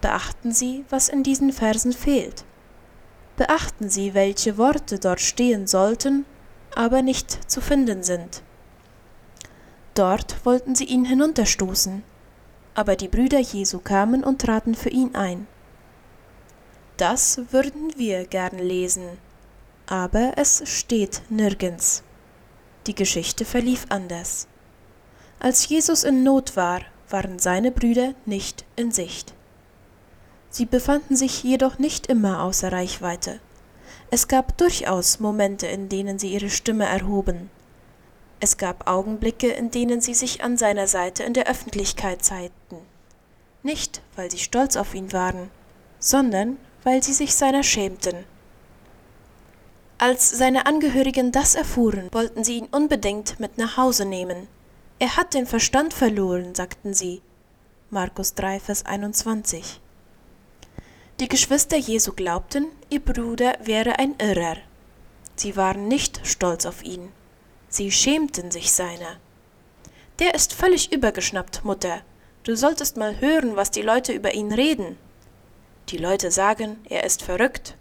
Beachten 0.00 0.52
Sie, 0.52 0.84
was 0.88 1.08
in 1.08 1.24
diesen 1.24 1.52
Versen 1.52 1.92
fehlt. 1.92 2.44
Beachten 3.36 3.88
Sie, 3.88 4.14
welche 4.14 4.56
Worte 4.56 5.00
dort 5.00 5.20
stehen 5.20 5.66
sollten, 5.66 6.26
aber 6.76 7.02
nicht 7.02 7.50
zu 7.50 7.60
finden 7.60 8.04
sind. 8.04 8.40
Dort 9.94 10.46
wollten 10.46 10.76
sie 10.76 10.84
ihn 10.84 11.04
hinunterstoßen, 11.04 12.04
aber 12.76 12.94
die 12.94 13.08
Brüder 13.08 13.40
Jesu 13.40 13.80
kamen 13.80 14.22
und 14.22 14.40
traten 14.42 14.76
für 14.76 14.90
ihn 14.90 15.16
ein. 15.16 15.48
Das 16.98 17.40
würden 17.52 17.96
wir 17.96 18.26
gern 18.26 18.58
lesen, 18.58 19.04
aber 19.86 20.32
es 20.34 20.64
steht 20.64 21.22
nirgends. 21.30 22.02
Die 22.88 22.94
Geschichte 22.96 23.44
verlief 23.44 23.86
anders. 23.88 24.48
Als 25.38 25.68
Jesus 25.68 26.02
in 26.02 26.24
Not 26.24 26.56
war, 26.56 26.80
waren 27.08 27.38
seine 27.38 27.70
Brüder 27.70 28.14
nicht 28.26 28.64
in 28.74 28.90
Sicht. 28.90 29.32
Sie 30.50 30.66
befanden 30.66 31.14
sich 31.14 31.44
jedoch 31.44 31.78
nicht 31.78 32.08
immer 32.08 32.42
außer 32.42 32.72
Reichweite. 32.72 33.38
Es 34.10 34.26
gab 34.26 34.58
durchaus 34.58 35.20
Momente, 35.20 35.68
in 35.68 35.88
denen 35.88 36.18
sie 36.18 36.32
ihre 36.32 36.50
Stimme 36.50 36.86
erhoben. 36.86 37.48
Es 38.40 38.56
gab 38.56 38.90
Augenblicke, 38.90 39.52
in 39.52 39.70
denen 39.70 40.00
sie 40.00 40.14
sich 40.14 40.42
an 40.42 40.56
seiner 40.56 40.88
Seite 40.88 41.22
in 41.22 41.34
der 41.34 41.46
Öffentlichkeit 41.46 42.24
zeigten. 42.24 42.78
Nicht, 43.62 44.02
weil 44.16 44.32
sie 44.32 44.38
stolz 44.38 44.74
auf 44.74 44.96
ihn 44.96 45.12
waren, 45.12 45.48
sondern 46.00 46.56
weil 46.84 47.02
sie 47.02 47.12
sich 47.12 47.34
seiner 47.34 47.62
schämten. 47.62 48.24
Als 49.98 50.30
seine 50.30 50.66
Angehörigen 50.66 51.32
das 51.32 51.54
erfuhren, 51.54 52.08
wollten 52.12 52.44
sie 52.44 52.58
ihn 52.58 52.68
unbedingt 52.70 53.40
mit 53.40 53.58
nach 53.58 53.76
Hause 53.76 54.04
nehmen. 54.04 54.46
Er 55.00 55.16
hat 55.16 55.34
den 55.34 55.46
Verstand 55.46 55.92
verloren, 55.92 56.54
sagten 56.54 56.94
sie. 56.94 57.20
Markus 57.90 58.34
3, 58.34 58.60
Vers 58.60 58.86
21. 58.86 59.80
Die 61.20 61.28
Geschwister 61.28 61.76
Jesu 61.76 62.12
glaubten, 62.12 62.66
ihr 62.90 63.00
Bruder 63.00 63.56
wäre 63.60 63.98
ein 63.98 64.14
Irrer. 64.20 64.58
Sie 65.34 65.56
waren 65.56 65.88
nicht 65.88 66.20
stolz 66.24 66.64
auf 66.64 66.84
ihn. 66.84 67.10
Sie 67.68 67.90
schämten 67.90 68.52
sich 68.52 68.70
seiner. 68.70 69.16
Der 70.20 70.34
ist 70.34 70.52
völlig 70.52 70.92
übergeschnappt, 70.92 71.64
Mutter. 71.64 72.02
Du 72.44 72.56
solltest 72.56 72.96
mal 72.96 73.20
hören, 73.20 73.56
was 73.56 73.70
die 73.70 73.82
Leute 73.82 74.12
über 74.12 74.34
ihn 74.34 74.52
reden. 74.52 74.96
Die 75.88 75.96
Leute 75.96 76.30
sagen, 76.30 76.76
er 76.88 77.04
ist 77.04 77.22
verrückt. 77.22 77.76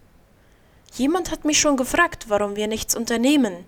Jemand 0.93 1.29
hat 1.29 1.43
mich 1.43 1.59
schon 1.59 1.75
gefragt, 1.75 2.25
warum 2.29 2.55
wir 2.55 2.67
nichts 2.67 2.95
unternehmen. 2.95 3.65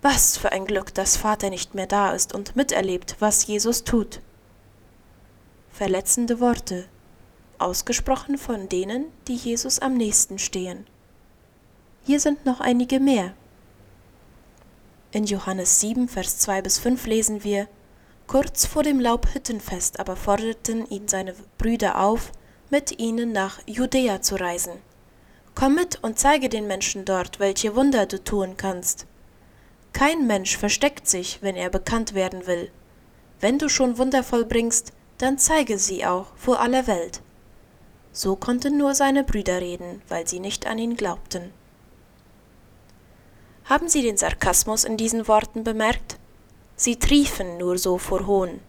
Was 0.00 0.36
für 0.36 0.52
ein 0.52 0.64
Glück, 0.64 0.94
dass 0.94 1.16
Vater 1.16 1.50
nicht 1.50 1.74
mehr 1.74 1.88
da 1.88 2.12
ist 2.12 2.32
und 2.32 2.54
miterlebt, 2.54 3.16
was 3.18 3.46
Jesus 3.46 3.82
tut. 3.82 4.20
Verletzende 5.72 6.38
Worte, 6.38 6.86
ausgesprochen 7.58 8.38
von 8.38 8.68
denen, 8.68 9.06
die 9.26 9.34
Jesus 9.34 9.80
am 9.80 9.94
nächsten 9.94 10.38
stehen. 10.38 10.86
Hier 12.04 12.20
sind 12.20 12.46
noch 12.46 12.60
einige 12.60 13.00
mehr. 13.00 13.34
In 15.10 15.24
Johannes 15.24 15.80
7, 15.80 16.08
Vers 16.08 16.38
2 16.38 16.62
bis 16.62 16.78
5 16.78 17.06
lesen 17.06 17.42
wir, 17.42 17.66
Kurz 18.28 18.66
vor 18.66 18.82
dem 18.82 19.00
Laubhüttenfest 19.00 19.98
aber 19.98 20.14
forderten 20.14 20.86
ihn 20.90 21.08
seine 21.08 21.34
Brüder 21.56 21.98
auf, 21.98 22.30
mit 22.70 22.98
ihnen 22.98 23.32
nach 23.32 23.60
Judäa 23.66 24.20
zu 24.20 24.36
reisen. 24.36 24.72
Komm 25.54 25.74
mit 25.74 26.02
und 26.02 26.18
zeige 26.18 26.48
den 26.48 26.66
Menschen 26.66 27.04
dort, 27.04 27.40
welche 27.40 27.74
Wunder 27.74 28.06
du 28.06 28.22
tun 28.22 28.56
kannst. 28.56 29.06
Kein 29.92 30.26
Mensch 30.26 30.56
versteckt 30.56 31.08
sich, 31.08 31.38
wenn 31.42 31.56
er 31.56 31.70
bekannt 31.70 32.14
werden 32.14 32.46
will. 32.46 32.70
Wenn 33.40 33.58
du 33.58 33.68
schon 33.68 33.98
Wunder 33.98 34.22
vollbringst, 34.22 34.92
dann 35.18 35.38
zeige 35.38 35.78
sie 35.78 36.04
auch 36.04 36.26
vor 36.36 36.60
aller 36.60 36.86
Welt. 36.86 37.22
So 38.12 38.36
konnten 38.36 38.76
nur 38.78 38.94
seine 38.94 39.24
Brüder 39.24 39.60
reden, 39.60 40.02
weil 40.08 40.26
sie 40.26 40.40
nicht 40.40 40.66
an 40.66 40.78
ihn 40.78 40.96
glaubten. 40.96 41.52
Haben 43.64 43.88
Sie 43.88 44.02
den 44.02 44.16
Sarkasmus 44.16 44.84
in 44.84 44.96
diesen 44.96 45.28
Worten 45.28 45.62
bemerkt? 45.62 46.18
Sie 46.76 46.96
triefen 46.96 47.58
nur 47.58 47.76
so 47.76 47.98
vor 47.98 48.26
Hohn. 48.26 48.60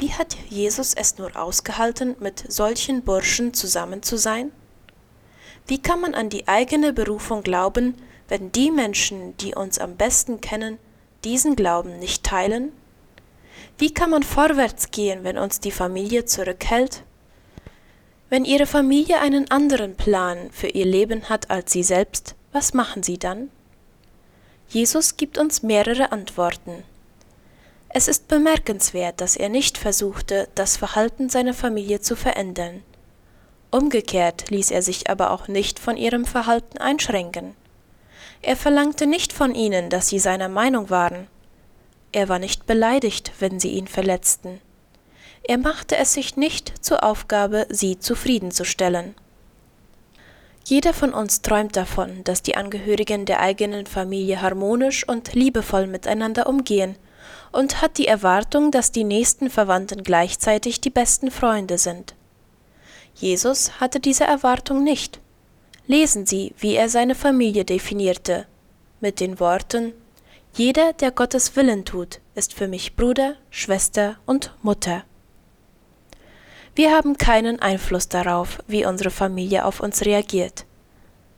Wie 0.00 0.14
hat 0.14 0.34
Jesus 0.48 0.94
es 0.94 1.18
nur 1.18 1.36
ausgehalten, 1.36 2.16
mit 2.20 2.50
solchen 2.50 3.02
Burschen 3.02 3.52
zusammen 3.52 4.02
zu 4.02 4.16
sein? 4.16 4.50
Wie 5.66 5.76
kann 5.76 6.00
man 6.00 6.14
an 6.14 6.30
die 6.30 6.48
eigene 6.48 6.94
Berufung 6.94 7.42
glauben, 7.42 7.94
wenn 8.26 8.50
die 8.50 8.70
Menschen, 8.70 9.36
die 9.36 9.54
uns 9.54 9.78
am 9.78 9.96
besten 9.96 10.40
kennen, 10.40 10.78
diesen 11.22 11.54
Glauben 11.54 11.98
nicht 11.98 12.24
teilen? 12.24 12.72
Wie 13.76 13.92
kann 13.92 14.08
man 14.08 14.22
vorwärts 14.22 14.90
gehen, 14.90 15.22
wenn 15.22 15.36
uns 15.36 15.60
die 15.60 15.70
Familie 15.70 16.24
zurückhält? 16.24 17.02
Wenn 18.30 18.46
Ihre 18.46 18.66
Familie 18.66 19.20
einen 19.20 19.50
anderen 19.50 19.96
Plan 19.96 20.50
für 20.50 20.68
ihr 20.68 20.86
Leben 20.86 21.28
hat 21.28 21.50
als 21.50 21.72
Sie 21.72 21.82
selbst, 21.82 22.36
was 22.52 22.72
machen 22.72 23.02
Sie 23.02 23.18
dann? 23.18 23.50
Jesus 24.70 25.18
gibt 25.18 25.36
uns 25.36 25.62
mehrere 25.62 26.10
Antworten. 26.10 26.84
Es 27.92 28.06
ist 28.06 28.28
bemerkenswert, 28.28 29.20
dass 29.20 29.34
er 29.34 29.48
nicht 29.48 29.76
versuchte, 29.76 30.48
das 30.54 30.76
Verhalten 30.76 31.28
seiner 31.28 31.54
Familie 31.54 32.00
zu 32.00 32.14
verändern. 32.14 32.84
Umgekehrt 33.72 34.48
ließ 34.50 34.70
er 34.70 34.82
sich 34.82 35.10
aber 35.10 35.32
auch 35.32 35.48
nicht 35.48 35.80
von 35.80 35.96
ihrem 35.96 36.24
Verhalten 36.24 36.78
einschränken. 36.78 37.56
Er 38.42 38.56
verlangte 38.56 39.08
nicht 39.08 39.32
von 39.32 39.56
ihnen, 39.56 39.90
dass 39.90 40.08
sie 40.08 40.20
seiner 40.20 40.48
Meinung 40.48 40.88
waren. 40.88 41.26
Er 42.12 42.28
war 42.28 42.38
nicht 42.38 42.64
beleidigt, 42.66 43.32
wenn 43.40 43.58
sie 43.58 43.70
ihn 43.70 43.88
verletzten. 43.88 44.60
Er 45.42 45.58
machte 45.58 45.96
es 45.96 46.14
sich 46.14 46.36
nicht 46.36 46.84
zur 46.84 47.02
Aufgabe, 47.02 47.66
sie 47.70 47.98
zufriedenzustellen. 47.98 49.16
Jeder 50.64 50.94
von 50.94 51.12
uns 51.12 51.42
träumt 51.42 51.74
davon, 51.74 52.22
dass 52.22 52.42
die 52.42 52.56
Angehörigen 52.56 53.26
der 53.26 53.40
eigenen 53.40 53.86
Familie 53.86 54.40
harmonisch 54.40 55.06
und 55.08 55.34
liebevoll 55.34 55.88
miteinander 55.88 56.48
umgehen 56.48 56.94
und 57.52 57.82
hat 57.82 57.98
die 57.98 58.06
Erwartung, 58.06 58.70
dass 58.70 58.92
die 58.92 59.04
nächsten 59.04 59.50
Verwandten 59.50 60.02
gleichzeitig 60.02 60.80
die 60.80 60.90
besten 60.90 61.30
Freunde 61.30 61.78
sind. 61.78 62.14
Jesus 63.14 63.80
hatte 63.80 64.00
diese 64.00 64.24
Erwartung 64.24 64.84
nicht. 64.84 65.20
Lesen 65.86 66.26
Sie, 66.26 66.54
wie 66.58 66.76
er 66.76 66.88
seine 66.88 67.14
Familie 67.14 67.64
definierte, 67.64 68.46
mit 69.00 69.20
den 69.20 69.40
Worten 69.40 69.92
Jeder, 70.54 70.92
der 70.92 71.10
Gottes 71.10 71.54
Willen 71.56 71.84
tut, 71.84 72.20
ist 72.34 72.54
für 72.54 72.68
mich 72.68 72.96
Bruder, 72.96 73.36
Schwester 73.50 74.16
und 74.26 74.52
Mutter. 74.62 75.04
Wir 76.74 76.92
haben 76.92 77.16
keinen 77.16 77.60
Einfluss 77.60 78.08
darauf, 78.08 78.58
wie 78.66 78.84
unsere 78.84 79.10
Familie 79.10 79.64
auf 79.64 79.80
uns 79.80 80.04
reagiert. 80.04 80.64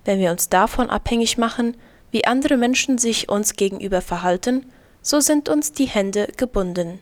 Wenn 0.04 0.18
wir 0.18 0.30
uns 0.30 0.48
davon 0.48 0.90
abhängig 0.90 1.38
machen, 1.38 1.76
wie 2.10 2.26
andere 2.26 2.56
Menschen 2.56 2.98
sich 2.98 3.28
uns 3.28 3.54
gegenüber 3.54 4.02
verhalten, 4.02 4.66
so 5.02 5.20
sind 5.20 5.48
uns 5.48 5.72
die 5.72 5.86
Hände 5.86 6.28
gebunden. 6.36 7.00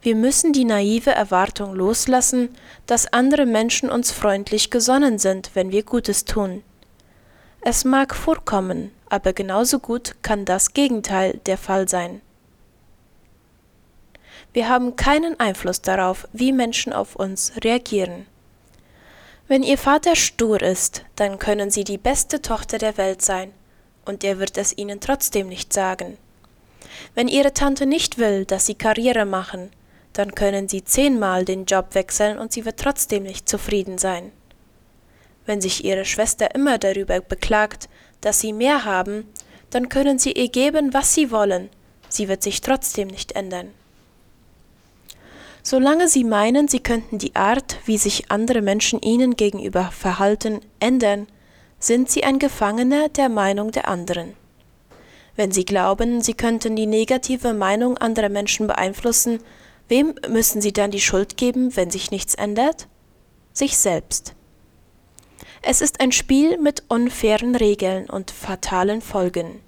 Wir 0.00 0.16
müssen 0.16 0.52
die 0.52 0.64
naive 0.64 1.12
Erwartung 1.12 1.74
loslassen, 1.74 2.48
dass 2.86 3.12
andere 3.12 3.46
Menschen 3.46 3.88
uns 3.88 4.10
freundlich 4.10 4.70
gesonnen 4.70 5.18
sind, 5.20 5.50
wenn 5.54 5.70
wir 5.70 5.84
Gutes 5.84 6.24
tun. 6.24 6.64
Es 7.60 7.84
mag 7.84 8.16
vorkommen, 8.16 8.90
aber 9.08 9.32
genauso 9.32 9.78
gut 9.78 10.16
kann 10.22 10.44
das 10.44 10.72
Gegenteil 10.72 11.38
der 11.46 11.56
Fall 11.56 11.88
sein. 11.88 12.20
Wir 14.52 14.68
haben 14.68 14.96
keinen 14.96 15.38
Einfluss 15.38 15.80
darauf, 15.80 16.26
wie 16.32 16.52
Menschen 16.52 16.92
auf 16.92 17.14
uns 17.14 17.52
reagieren. 17.62 18.26
Wenn 19.46 19.62
Ihr 19.62 19.78
Vater 19.78 20.16
stur 20.16 20.60
ist, 20.60 21.04
dann 21.14 21.38
können 21.38 21.70
Sie 21.70 21.84
die 21.84 21.98
beste 21.98 22.42
Tochter 22.42 22.78
der 22.78 22.96
Welt 22.96 23.22
sein, 23.22 23.52
und 24.04 24.24
er 24.24 24.40
wird 24.40 24.58
es 24.58 24.76
Ihnen 24.76 24.98
trotzdem 24.98 25.48
nicht 25.48 25.72
sagen. 25.72 26.18
Wenn 27.14 27.28
Ihre 27.28 27.52
Tante 27.52 27.86
nicht 27.86 28.18
will, 28.18 28.44
dass 28.44 28.66
Sie 28.66 28.74
Karriere 28.74 29.24
machen, 29.24 29.70
dann 30.12 30.34
können 30.34 30.68
Sie 30.68 30.84
zehnmal 30.84 31.44
den 31.44 31.64
Job 31.64 31.94
wechseln 31.94 32.38
und 32.38 32.52
sie 32.52 32.64
wird 32.64 32.78
trotzdem 32.78 33.22
nicht 33.22 33.48
zufrieden 33.48 33.98
sein. 33.98 34.32
Wenn 35.46 35.60
sich 35.60 35.84
Ihre 35.84 36.04
Schwester 36.04 36.54
immer 36.54 36.78
darüber 36.78 37.20
beklagt, 37.20 37.88
dass 38.20 38.40
Sie 38.40 38.52
mehr 38.52 38.84
haben, 38.84 39.26
dann 39.70 39.88
können 39.88 40.18
Sie 40.18 40.32
ihr 40.32 40.48
geben, 40.48 40.92
was 40.92 41.14
Sie 41.14 41.30
wollen, 41.30 41.70
sie 42.12 42.28
wird 42.28 42.42
sich 42.42 42.60
trotzdem 42.60 43.08
nicht 43.08 43.32
ändern. 43.32 43.70
Solange 45.62 46.08
sie 46.08 46.24
meinen, 46.24 46.66
sie 46.66 46.80
könnten 46.80 47.18
die 47.18 47.36
Art, 47.36 47.76
wie 47.84 47.96
sich 47.96 48.30
andere 48.30 48.62
Menschen 48.62 49.00
ihnen 49.00 49.36
gegenüber 49.36 49.90
verhalten, 49.92 50.60
ändern, 50.80 51.28
sind 51.78 52.10
sie 52.10 52.24
ein 52.24 52.38
Gefangener 52.38 53.08
der 53.08 53.28
Meinung 53.28 53.70
der 53.70 53.88
anderen. 53.88 54.34
Wenn 55.34 55.52
sie 55.52 55.64
glauben, 55.64 56.20
sie 56.20 56.34
könnten 56.34 56.76
die 56.76 56.86
negative 56.86 57.54
Meinung 57.54 57.96
anderer 57.98 58.28
Menschen 58.28 58.66
beeinflussen, 58.66 59.40
wem 59.88 60.14
müssen 60.28 60.60
sie 60.60 60.72
dann 60.72 60.90
die 60.90 61.00
Schuld 61.00 61.36
geben, 61.36 61.74
wenn 61.76 61.90
sich 61.90 62.10
nichts 62.10 62.34
ändert? 62.34 62.88
Sich 63.52 63.78
selbst. 63.78 64.34
Es 65.62 65.80
ist 65.80 66.00
ein 66.00 66.12
Spiel 66.12 66.58
mit 66.58 66.84
unfairen 66.88 67.54
Regeln 67.54 68.10
und 68.10 68.30
fatalen 68.30 69.00
Folgen. 69.00 69.60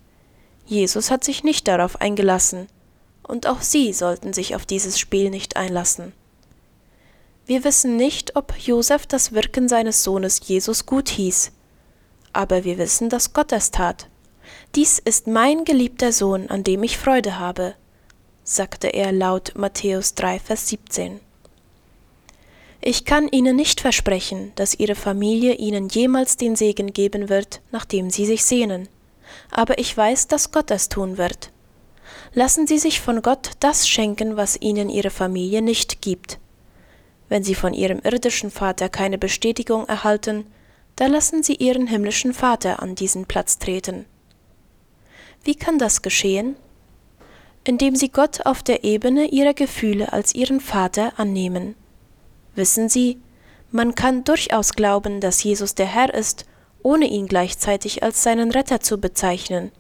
Jesus 0.66 1.10
hat 1.10 1.24
sich 1.24 1.44
nicht 1.44 1.68
darauf 1.68 2.00
eingelassen, 2.00 2.66
und 3.22 3.46
auch 3.46 3.62
sie 3.62 3.92
sollten 3.92 4.32
sich 4.32 4.54
auf 4.54 4.66
dieses 4.66 4.98
Spiel 4.98 5.30
nicht 5.30 5.56
einlassen. 5.56 6.12
Wir 7.46 7.62
wissen 7.62 7.96
nicht, 7.96 8.36
ob 8.36 8.58
Josef 8.58 9.06
das 9.06 9.32
Wirken 9.32 9.68
seines 9.68 10.02
Sohnes 10.02 10.40
Jesus 10.44 10.86
gut 10.86 11.10
hieß, 11.10 11.52
aber 12.32 12.64
wir 12.64 12.78
wissen, 12.78 13.08
dass 13.08 13.32
Gott 13.32 13.52
es 13.52 13.70
tat. 13.70 14.08
Dies 14.74 14.98
ist 14.98 15.26
mein 15.26 15.64
geliebter 15.64 16.12
Sohn, 16.12 16.48
an 16.48 16.64
dem 16.64 16.82
ich 16.82 16.98
Freude 16.98 17.38
habe, 17.38 17.74
sagte 18.42 18.88
er 18.88 19.12
laut 19.12 19.52
Matthäus 19.54 20.14
3, 20.14 20.38
Vers 20.38 20.68
17. 20.68 21.20
Ich 22.80 23.04
kann 23.04 23.28
Ihnen 23.28 23.56
nicht 23.56 23.80
versprechen, 23.80 24.52
dass 24.56 24.78
Ihre 24.78 24.94
Familie 24.94 25.54
Ihnen 25.54 25.88
jemals 25.88 26.36
den 26.36 26.54
Segen 26.56 26.92
geben 26.92 27.28
wird, 27.28 27.62
nach 27.70 27.84
dem 27.84 28.10
Sie 28.10 28.26
sich 28.26 28.44
sehnen, 28.44 28.88
aber 29.50 29.78
ich 29.78 29.96
weiß, 29.96 30.28
dass 30.28 30.52
Gott 30.52 30.70
es 30.70 30.88
tun 30.88 31.16
wird 31.16 31.50
lassen 32.34 32.66
Sie 32.66 32.78
sich 32.78 33.00
von 33.00 33.22
Gott 33.22 33.52
das 33.60 33.88
schenken, 33.88 34.36
was 34.36 34.60
Ihnen 34.60 34.90
Ihre 34.90 35.10
Familie 35.10 35.62
nicht 35.62 36.02
gibt. 36.02 36.38
Wenn 37.28 37.44
Sie 37.44 37.54
von 37.54 37.72
Ihrem 37.72 38.00
irdischen 38.00 38.50
Vater 38.50 38.88
keine 38.88 39.18
Bestätigung 39.18 39.86
erhalten, 39.86 40.46
da 40.96 41.06
lassen 41.06 41.42
sie 41.42 41.56
ihren 41.56 41.88
himmlischen 41.88 42.32
Vater 42.32 42.80
an 42.80 42.94
diesen 42.94 43.26
Platz 43.26 43.58
treten. 43.58 44.04
Wie 45.44 45.54
kann 45.54 45.78
das 45.78 46.02
geschehen? 46.02 46.56
Indem 47.64 47.96
sie 47.96 48.08
Gott 48.08 48.46
auf 48.46 48.62
der 48.62 48.82
Ebene 48.82 49.26
ihrer 49.26 49.54
Gefühle 49.54 50.12
als 50.12 50.34
ihren 50.34 50.60
Vater 50.60 51.12
annehmen. 51.18 51.76
Wissen 52.54 52.88
Sie, 52.88 53.20
man 53.70 53.94
kann 53.94 54.24
durchaus 54.24 54.72
glauben, 54.72 55.20
dass 55.20 55.42
Jesus 55.42 55.74
der 55.74 55.86
Herr 55.86 56.12
ist, 56.14 56.46
ohne 56.82 57.06
ihn 57.06 57.26
gleichzeitig 57.26 58.02
als 58.02 58.22
seinen 58.22 58.50
Retter 58.50 58.80
zu 58.80 58.98
bezeichnen. 58.98 59.72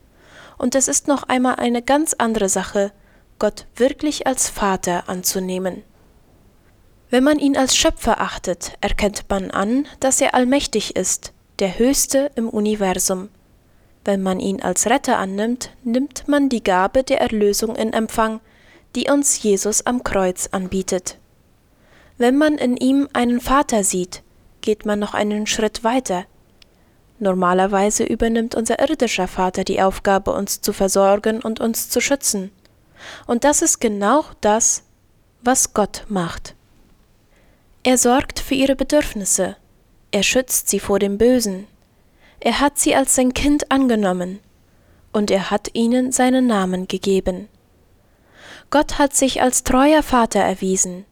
Und 0.58 0.74
es 0.74 0.88
ist 0.88 1.08
noch 1.08 1.24
einmal 1.24 1.56
eine 1.56 1.82
ganz 1.82 2.14
andere 2.14 2.48
Sache, 2.48 2.92
Gott 3.38 3.66
wirklich 3.76 4.26
als 4.26 4.48
Vater 4.48 5.08
anzunehmen. 5.08 5.82
Wenn 7.10 7.24
man 7.24 7.38
ihn 7.38 7.56
als 7.56 7.76
Schöpfer 7.76 8.20
achtet, 8.20 8.72
erkennt 8.80 9.24
man 9.28 9.50
an, 9.50 9.86
dass 10.00 10.20
er 10.20 10.34
allmächtig 10.34 10.96
ist, 10.96 11.32
der 11.58 11.78
Höchste 11.78 12.30
im 12.34 12.48
Universum. 12.48 13.28
Wenn 14.04 14.22
man 14.22 14.40
ihn 14.40 14.62
als 14.62 14.86
Retter 14.86 15.18
annimmt, 15.18 15.70
nimmt 15.82 16.28
man 16.28 16.48
die 16.48 16.62
Gabe 16.62 17.02
der 17.04 17.20
Erlösung 17.20 17.74
in 17.74 17.92
Empfang, 17.92 18.40
die 18.94 19.10
uns 19.10 19.42
Jesus 19.42 19.86
am 19.86 20.04
Kreuz 20.04 20.48
anbietet. 20.52 21.18
Wenn 22.18 22.36
man 22.36 22.58
in 22.58 22.76
ihm 22.76 23.08
einen 23.12 23.40
Vater 23.40 23.82
sieht, 23.82 24.22
geht 24.60 24.86
man 24.86 24.98
noch 24.98 25.14
einen 25.14 25.46
Schritt 25.46 25.82
weiter. 25.84 26.26
Normalerweise 27.18 28.04
übernimmt 28.04 28.54
unser 28.54 28.78
irdischer 28.78 29.26
Vater 29.26 29.64
die 29.64 29.80
Aufgabe, 29.80 30.32
uns 30.32 30.60
zu 30.60 30.72
versorgen 30.72 31.40
und 31.40 31.60
uns 31.60 31.88
zu 31.88 32.00
schützen. 32.00 32.50
Und 33.26 33.44
das 33.44 33.62
ist 33.62 33.80
genau 33.80 34.24
das, 34.40 34.82
was 35.42 35.74
Gott 35.74 36.04
macht. 36.08 36.54
Er 37.82 37.98
sorgt 37.98 38.40
für 38.40 38.54
ihre 38.54 38.76
Bedürfnisse. 38.76 39.56
Er 40.10 40.22
schützt 40.22 40.68
sie 40.68 40.80
vor 40.80 40.98
dem 40.98 41.18
Bösen. 41.18 41.66
Er 42.44 42.60
hat 42.60 42.78
sie 42.78 42.94
als 42.94 43.16
sein 43.16 43.34
Kind 43.34 43.72
angenommen. 43.72 44.38
Und 45.12 45.30
er 45.30 45.50
hat 45.50 45.70
ihnen 45.72 46.12
seinen 46.12 46.46
Namen 46.46 46.86
gegeben. 46.86 47.48
Gott 48.70 48.98
hat 48.98 49.14
sich 49.14 49.42
als 49.42 49.64
treuer 49.64 50.02
Vater 50.02 50.40
erwiesen. 50.40 51.04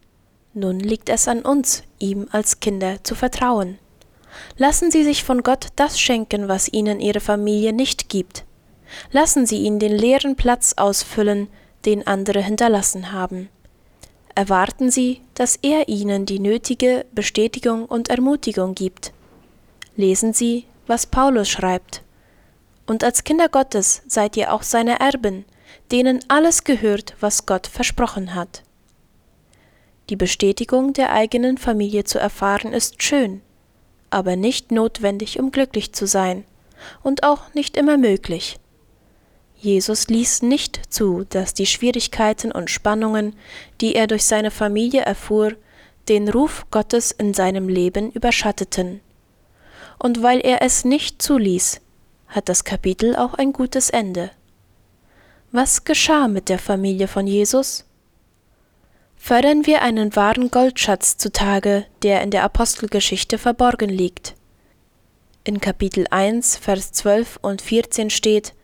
Nun 0.54 0.78
liegt 0.78 1.08
es 1.08 1.26
an 1.26 1.42
uns, 1.42 1.82
ihm 1.98 2.28
als 2.30 2.60
Kinder 2.60 3.02
zu 3.02 3.16
vertrauen. 3.16 3.78
Lassen 4.56 4.90
Sie 4.90 5.02
sich 5.02 5.24
von 5.24 5.42
Gott 5.42 5.68
das 5.76 5.98
schenken, 5.98 6.48
was 6.48 6.72
Ihnen 6.72 7.00
Ihre 7.00 7.20
Familie 7.20 7.72
nicht 7.72 8.08
gibt. 8.08 8.44
Lassen 9.10 9.46
Sie 9.46 9.62
ihn 9.62 9.78
den 9.78 9.92
leeren 9.92 10.36
Platz 10.36 10.74
ausfüllen, 10.76 11.48
den 11.84 12.06
andere 12.06 12.40
hinterlassen 12.40 13.12
haben 13.12 13.48
erwarten 14.34 14.90
sie, 14.90 15.20
dass 15.34 15.56
er 15.62 15.88
ihnen 15.88 16.26
die 16.26 16.38
nötige 16.38 17.04
Bestätigung 17.12 17.84
und 17.84 18.08
Ermutigung 18.08 18.74
gibt. 18.74 19.12
Lesen 19.96 20.32
Sie, 20.32 20.64
was 20.92 21.06
Paulus 21.06 21.48
schreibt. 21.48 22.02
Und 22.86 23.02
als 23.02 23.24
Kinder 23.24 23.48
Gottes 23.48 24.02
seid 24.06 24.36
ihr 24.36 24.52
auch 24.52 24.62
seine 24.62 25.00
Erben, 25.00 25.46
denen 25.90 26.20
alles 26.28 26.64
gehört, 26.64 27.16
was 27.18 27.46
Gott 27.46 27.66
versprochen 27.66 28.34
hat. 28.34 28.62
Die 30.10 30.16
Bestätigung 30.16 30.92
der 30.92 31.10
eigenen 31.10 31.56
Familie 31.56 32.04
zu 32.04 32.18
erfahren 32.18 32.74
ist 32.74 33.02
schön, 33.02 33.40
aber 34.10 34.36
nicht 34.36 34.70
notwendig, 34.70 35.40
um 35.40 35.50
glücklich 35.50 35.94
zu 35.94 36.06
sein, 36.06 36.44
und 37.02 37.22
auch 37.22 37.54
nicht 37.54 37.78
immer 37.78 37.96
möglich. 37.96 38.58
Jesus 39.56 40.08
ließ 40.08 40.42
nicht 40.42 40.92
zu, 40.92 41.24
dass 41.30 41.54
die 41.54 41.64
Schwierigkeiten 41.64 42.52
und 42.52 42.68
Spannungen, 42.68 43.34
die 43.80 43.94
er 43.94 44.08
durch 44.08 44.26
seine 44.26 44.50
Familie 44.50 45.00
erfuhr, 45.00 45.54
den 46.10 46.28
Ruf 46.28 46.66
Gottes 46.70 47.12
in 47.12 47.32
seinem 47.32 47.70
Leben 47.70 48.10
überschatteten. 48.10 49.00
Und 50.02 50.20
weil 50.20 50.40
er 50.40 50.62
es 50.62 50.84
nicht 50.84 51.22
zuließ, 51.22 51.80
hat 52.26 52.48
das 52.48 52.64
Kapitel 52.64 53.14
auch 53.14 53.34
ein 53.34 53.52
gutes 53.52 53.88
Ende. 53.88 54.32
Was 55.52 55.84
geschah 55.84 56.26
mit 56.26 56.48
der 56.48 56.58
Familie 56.58 57.06
von 57.06 57.28
Jesus? 57.28 57.84
Fördern 59.16 59.64
wir 59.64 59.82
einen 59.82 60.16
wahren 60.16 60.50
Goldschatz 60.50 61.18
zutage, 61.18 61.86
der 62.02 62.20
in 62.22 62.32
der 62.32 62.42
Apostelgeschichte 62.42 63.38
verborgen 63.38 63.90
liegt. 63.90 64.34
In 65.44 65.60
Kapitel 65.60 66.08
1, 66.10 66.56
Vers 66.56 66.90
12 66.90 67.38
und 67.40 67.62
14 67.62 68.10
steht, 68.10 68.54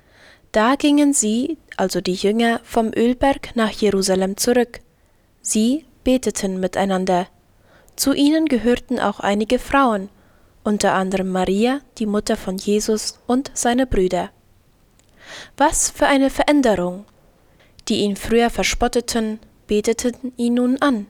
da 0.50 0.74
gingen 0.74 1.12
sie, 1.12 1.56
also 1.76 2.00
die 2.00 2.14
Jünger, 2.14 2.60
vom 2.64 2.90
Ölberg 2.92 3.54
nach 3.54 3.70
Jerusalem 3.70 4.38
zurück. 4.38 4.80
Sie 5.40 5.84
beteten 6.02 6.58
miteinander. 6.58 7.28
Zu 7.94 8.12
ihnen 8.12 8.46
gehörten 8.46 8.98
auch 8.98 9.20
einige 9.20 9.60
Frauen, 9.60 10.08
unter 10.68 10.92
anderem 10.92 11.30
Maria, 11.30 11.80
die 11.96 12.04
Mutter 12.04 12.36
von 12.36 12.58
Jesus 12.58 13.18
und 13.26 13.50
seine 13.54 13.86
Brüder. 13.86 14.28
Was 15.56 15.88
für 15.88 16.06
eine 16.06 16.28
Veränderung! 16.28 17.06
Die 17.88 18.00
ihn 18.00 18.16
früher 18.16 18.50
verspotteten, 18.50 19.40
beteten 19.66 20.34
ihn 20.36 20.54
nun 20.54 20.76
an. 20.82 21.06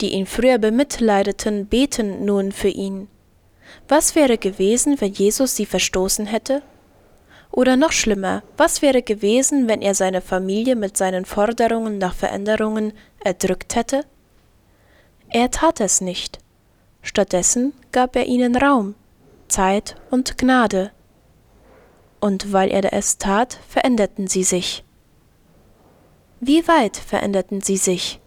Die 0.00 0.12
ihn 0.12 0.26
früher 0.26 0.58
bemitleideten, 0.58 1.66
beten 1.66 2.24
nun 2.24 2.52
für 2.52 2.68
ihn. 2.68 3.08
Was 3.88 4.14
wäre 4.14 4.38
gewesen, 4.38 5.00
wenn 5.00 5.12
Jesus 5.12 5.56
sie 5.56 5.66
verstoßen 5.66 6.26
hätte? 6.26 6.62
Oder 7.50 7.76
noch 7.76 7.90
schlimmer, 7.90 8.44
was 8.56 8.80
wäre 8.80 9.02
gewesen, 9.02 9.66
wenn 9.66 9.82
er 9.82 9.96
seine 9.96 10.20
Familie 10.20 10.76
mit 10.76 10.96
seinen 10.96 11.24
Forderungen 11.24 11.98
nach 11.98 12.14
Veränderungen 12.14 12.92
erdrückt 13.24 13.74
hätte? 13.74 14.04
Er 15.30 15.50
tat 15.50 15.80
es 15.80 16.00
nicht. 16.00 16.38
Stattdessen 17.02 17.72
gab 17.92 18.16
er 18.16 18.26
ihnen 18.26 18.56
Raum, 18.56 18.94
Zeit 19.48 19.96
und 20.10 20.38
Gnade. 20.38 20.92
Und 22.20 22.52
weil 22.52 22.70
er 22.70 22.92
es 22.92 23.18
tat, 23.18 23.58
veränderten 23.68 24.26
sie 24.26 24.44
sich. 24.44 24.84
Wie 26.40 26.66
weit 26.68 26.96
veränderten 26.96 27.60
sie 27.60 27.76
sich? 27.76 28.20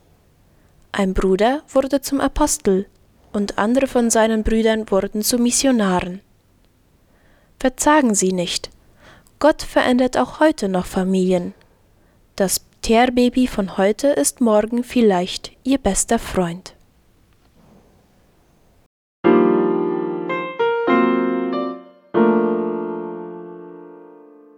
Ein 0.91 1.13
Bruder 1.13 1.63
wurde 1.69 2.01
zum 2.01 2.19
Apostel, 2.19 2.87
und 3.33 3.57
andere 3.57 3.87
von 3.87 4.09
seinen 4.09 4.43
Brüdern 4.43 4.89
wurden 4.91 5.21
zu 5.21 5.37
Missionaren. 5.37 6.21
Verzagen 7.59 8.15
Sie 8.15 8.33
nicht, 8.33 8.69
Gott 9.39 9.61
verändert 9.61 10.17
auch 10.17 10.39
heute 10.39 10.67
noch 10.67 10.85
Familien. 10.85 11.53
Das 12.35 12.65
Teerbaby 12.81 13.47
von 13.47 13.77
heute 13.77 14.07
ist 14.07 14.41
morgen 14.41 14.83
vielleicht 14.83 15.51
ihr 15.63 15.77
bester 15.77 16.19
Freund. 16.19 16.75